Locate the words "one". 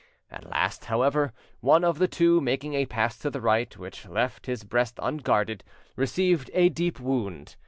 1.59-1.83